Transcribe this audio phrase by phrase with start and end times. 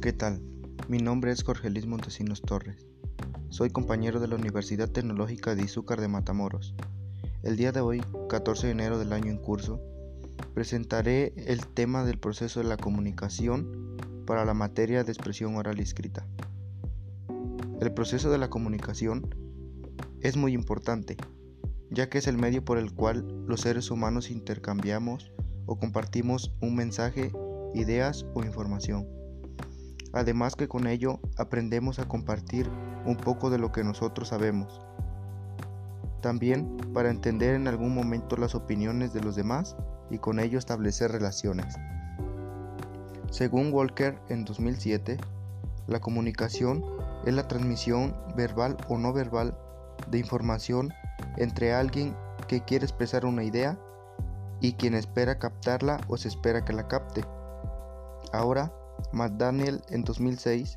[0.00, 0.40] ¿Qué tal?
[0.88, 2.86] Mi nombre es Jorge Luis Montesinos Torres.
[3.50, 6.74] Soy compañero de la Universidad Tecnológica de Izúcar de Matamoros.
[7.42, 9.78] El día de hoy, 14 de enero del año en curso,
[10.54, 15.82] presentaré el tema del proceso de la comunicación para la materia de expresión oral y
[15.82, 16.26] escrita.
[17.78, 19.34] El proceso de la comunicación
[20.22, 21.18] es muy importante,
[21.90, 25.30] ya que es el medio por el cual los seres humanos intercambiamos
[25.66, 27.32] o compartimos un mensaje,
[27.74, 29.19] ideas o información.
[30.12, 32.68] Además que con ello aprendemos a compartir
[33.04, 34.80] un poco de lo que nosotros sabemos.
[36.20, 39.76] También para entender en algún momento las opiniones de los demás
[40.10, 41.76] y con ello establecer relaciones.
[43.30, 45.18] Según Walker en 2007,
[45.86, 46.84] la comunicación
[47.24, 49.56] es la transmisión verbal o no verbal
[50.10, 50.92] de información
[51.36, 52.16] entre alguien
[52.48, 53.78] que quiere expresar una idea
[54.60, 57.24] y quien espera captarla o se espera que la capte.
[58.32, 58.72] Ahora,
[59.12, 60.76] McDaniel en 2006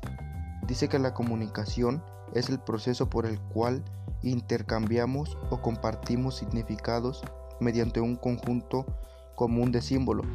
[0.66, 2.02] dice que la comunicación
[2.34, 3.84] es el proceso por el cual
[4.22, 7.22] intercambiamos o compartimos significados
[7.60, 8.86] mediante un conjunto
[9.34, 10.26] común de símbolos.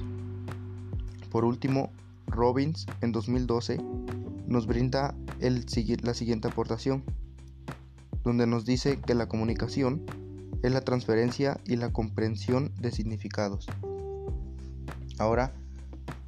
[1.32, 1.92] Por último,
[2.28, 3.80] Robbins en 2012
[4.48, 7.04] nos brinda la siguiente aportación,
[8.24, 10.06] donde nos dice que la comunicación
[10.64, 13.68] es la transferencia y la comprensión de significados.
[15.18, 15.54] Ahora,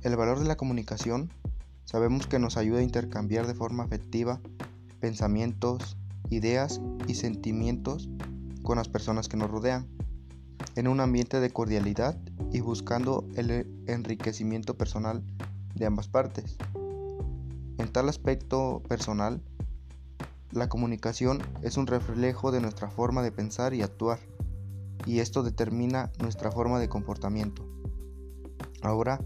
[0.03, 1.31] el valor de la comunicación
[1.85, 4.39] sabemos que nos ayuda a intercambiar de forma afectiva
[4.99, 5.97] pensamientos,
[6.29, 8.09] ideas y sentimientos
[8.63, 9.87] con las personas que nos rodean,
[10.75, 12.17] en un ambiente de cordialidad
[12.51, 15.23] y buscando el enriquecimiento personal
[15.75, 16.57] de ambas partes.
[17.77, 19.41] En tal aspecto personal,
[20.51, 24.19] la comunicación es un reflejo de nuestra forma de pensar y actuar,
[25.05, 27.65] y esto determina nuestra forma de comportamiento.
[28.81, 29.19] Ahora,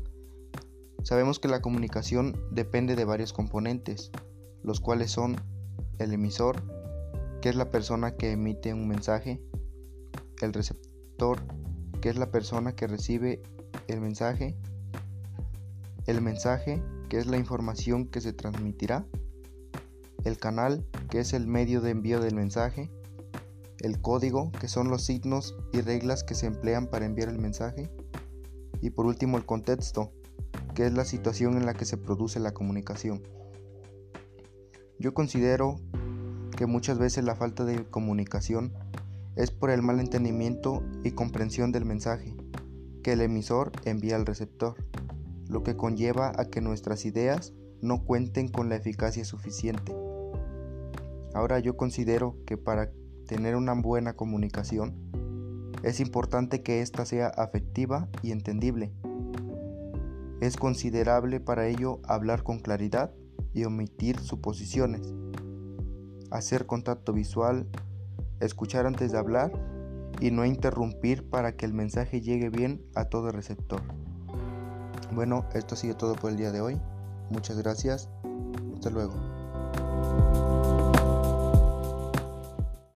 [1.06, 4.12] sabemos que la comunicación depende de varios componentes,
[4.64, 5.36] los cuales son
[6.00, 6.64] el emisor,
[7.42, 9.40] que es la persona que emite un mensaje,
[10.42, 11.38] el receptor,
[12.02, 13.44] que es la persona que recibe
[13.88, 14.58] el mensaje,
[16.08, 19.06] el mensaje, que es la información que se transmitirá,
[20.24, 22.90] el canal, que es el medio de envío del mensaje,
[23.82, 27.92] el código, que son los signos y reglas que se emplean para enviar el mensaje,
[28.82, 30.12] y por último el contexto,
[30.76, 33.24] que es la situación en la que se produce la comunicación.
[35.00, 35.80] Yo considero
[36.56, 38.74] que muchas veces la falta de comunicación
[39.36, 42.36] es por el mal entendimiento y comprensión del mensaje
[43.04, 44.76] que el emisor envía al receptor,
[45.48, 49.96] lo que conlleva a que nuestras ideas no cuenten con la eficacia suficiente.
[51.34, 52.92] Ahora yo considero que para
[53.28, 54.96] tener una buena comunicación
[55.84, 58.92] es importante que ésta sea afectiva y entendible.
[60.42, 63.12] Es considerable para ello hablar con claridad
[63.54, 65.14] y omitir suposiciones,
[66.30, 67.68] hacer contacto visual,
[68.40, 69.52] escuchar antes de hablar
[70.20, 73.82] y no interrumpir para que el mensaje llegue bien a todo receptor.
[75.14, 76.82] Bueno, esto ha sido todo por el día de hoy.
[77.30, 78.10] Muchas gracias.
[78.74, 79.14] Hasta luego.